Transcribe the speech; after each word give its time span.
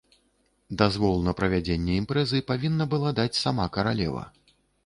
Дазвол 0.81 1.19
на 1.27 1.33
правядзенне 1.41 1.99
імпрэзы 2.05 2.43
павінна 2.51 2.89
была 2.95 3.15
даць 3.23 3.31
сама 3.45 3.71
каралева. 3.77 4.29